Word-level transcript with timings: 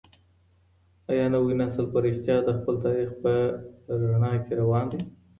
آيا 1.11 1.25
نوی 1.33 1.53
نسل 1.61 1.85
په 1.93 1.97
رښتيا 2.05 2.37
د 2.43 2.49
خپل 2.57 2.75
تاريخ 2.85 3.09
په 3.23 3.31
رڼا 4.01 4.33
کي 4.45 4.53
روان 4.61 4.85
دی؟ 4.91 5.01